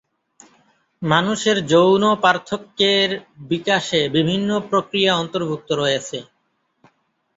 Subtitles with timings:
[1.01, 3.09] মানুষের যৌন পার্থক্যের
[3.49, 6.17] বিকাশে বিভিন্ন প্রক্রিয়া অন্তর্ভুক্ত রয়েছে।